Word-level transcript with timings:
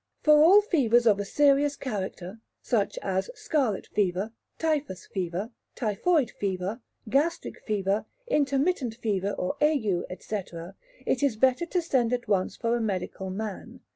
For 0.23 0.41
all 0.43 0.61
fevers 0.61 1.05
of 1.05 1.19
a 1.19 1.25
serious 1.25 1.75
character, 1.75 2.39
such 2.59 2.97
as 3.03 3.29
scarlet 3.35 3.85
fever, 3.85 4.33
typhus 4.57 5.05
fever, 5.05 5.51
typhoid 5.75 6.31
fever, 6.31 6.81
gastric 7.07 7.61
fever, 7.67 8.07
intermittent 8.25 8.95
fever, 8.95 9.33
or 9.33 9.57
ague, 9.63 10.05
&c., 10.19 10.41
it 11.05 11.21
is 11.21 11.35
better 11.35 11.65
to 11.67 11.81
send 11.83 12.13
at 12.13 12.27
once 12.27 12.55
for 12.55 12.75
a 12.75 12.81
medical 12.81 13.29
man. 13.29 13.81